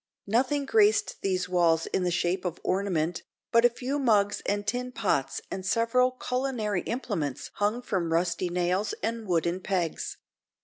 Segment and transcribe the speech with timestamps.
[0.25, 4.91] Nothing graced these walls in the shape of ornament; but a few mugs and tin
[4.91, 10.17] pots and several culinary implements hung from rusty nails and wooden pegs.